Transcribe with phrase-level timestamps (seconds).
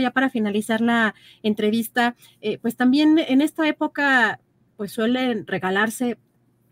[0.00, 4.40] Ya para finalizar la entrevista, eh, pues también en esta época
[4.76, 6.18] pues suelen regalarse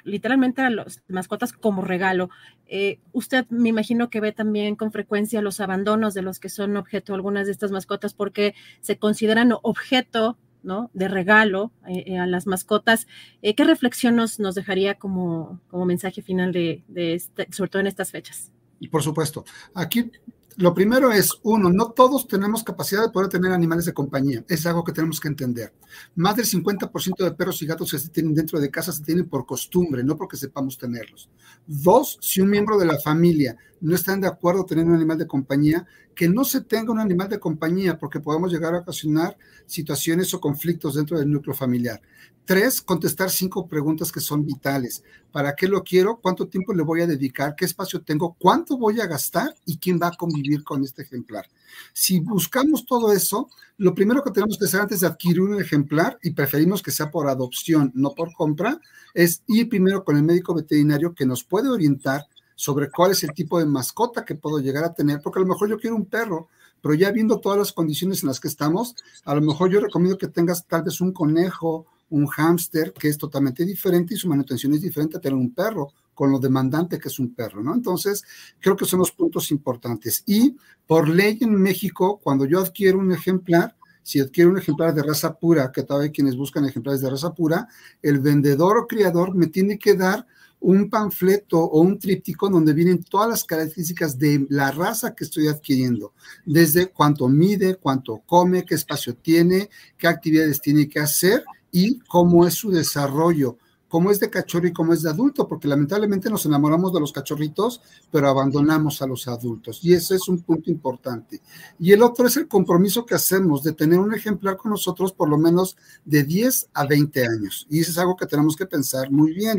[0.05, 2.31] literalmente a las mascotas como regalo.
[2.67, 6.77] Eh, usted me imagino que ve también con frecuencia los abandonos de los que son
[6.77, 10.91] objeto algunas de estas mascotas porque se consideran objeto ¿no?
[10.95, 13.07] de regalo eh, a las mascotas.
[13.43, 18.11] ¿Qué reflexión nos, nos dejaría como, como mensaje final de, este, sobre todo en estas
[18.11, 18.53] fechas?
[18.91, 20.11] Por supuesto, aquí
[20.57, 24.45] lo primero es, uno, no todos tenemos capacidad de poder tener animales de compañía.
[24.49, 25.73] Es algo que tenemos que entender.
[26.17, 29.29] Más del 50% de perros y gatos que se tienen dentro de casa se tienen
[29.29, 31.31] por costumbre, no porque sepamos tenerlos.
[31.67, 35.27] Dos, si un miembro de la familia no está de acuerdo tener un animal de
[35.27, 40.35] compañía, que no se tenga un animal de compañía porque podemos llegar a ocasionar situaciones
[40.35, 42.03] o conflictos dentro del núcleo familiar.
[42.45, 45.05] Tres, contestar cinco preguntas que son vitales.
[45.31, 46.19] ¿Para qué lo quiero?
[46.21, 47.55] ¿Cuánto tiempo le voy a dedicar?
[47.55, 48.35] ¿Qué espacio tengo?
[48.39, 49.55] ¿Cuánto voy a gastar?
[49.65, 51.47] ¿Y quién va a convivir con este ejemplar?
[51.93, 56.19] Si buscamos todo eso, lo primero que tenemos que hacer antes de adquirir un ejemplar,
[56.23, 58.81] y preferimos que sea por adopción, no por compra,
[59.15, 63.33] es ir primero con el médico veterinario que nos puede orientar sobre cuál es el
[63.33, 66.07] tipo de mascota que puedo llegar a tener, porque a lo mejor yo quiero un
[66.07, 66.49] perro,
[66.83, 70.19] pero ya viendo todas las condiciones en las que estamos, a lo mejor yo recomiendo
[70.19, 74.75] que tengas tal vez un conejo, un hámster, que es totalmente diferente y su manutención
[74.75, 77.75] es diferente a tener un perro, con lo demandante que es un perro, ¿no?
[77.75, 78.23] Entonces,
[78.59, 80.23] creo que son los puntos importantes.
[80.27, 80.55] Y
[80.87, 85.39] por ley en México, cuando yo adquiero un ejemplar, si adquiero un ejemplar de raza
[85.39, 87.69] pura, que todavía quienes buscan ejemplares de raza pura,
[88.03, 90.27] el vendedor o criador me tiene que dar
[90.61, 95.49] un panfleto o un tríptico donde vienen todas las características de la raza que estoy
[95.49, 96.13] adquiriendo,
[96.45, 102.47] desde cuánto mide, cuánto come, qué espacio tiene, qué actividades tiene que hacer y cómo
[102.47, 103.57] es su desarrollo
[103.91, 107.13] cómo es de cachorro y cómo es de adulto, porque lamentablemente nos enamoramos de los
[107.13, 109.81] cachorritos, pero abandonamos a los adultos.
[109.83, 111.41] Y ese es un punto importante.
[111.77, 115.29] Y el otro es el compromiso que hacemos de tener un ejemplar con nosotros por
[115.29, 117.67] lo menos de 10 a 20 años.
[117.69, 119.59] Y eso es algo que tenemos que pensar muy bien.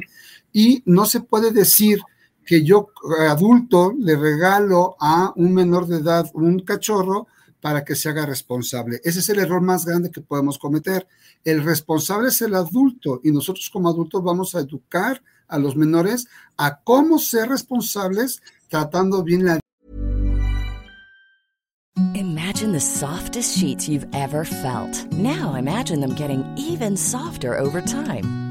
[0.53, 1.99] Y no se puede decir
[2.45, 2.87] que yo
[3.27, 7.27] adulto le regalo a un menor de edad un cachorro
[7.61, 8.99] para que se haga responsable.
[9.03, 11.07] Ese es el error más grande que podemos cometer.
[11.43, 16.27] El responsable es el adulto y nosotros como adultos vamos a educar a los menores
[16.57, 19.59] a cómo ser responsables tratando bien la
[22.15, 25.11] Imagine the softest sheets you've ever felt.
[25.13, 28.50] Now imagine them getting even softer over time.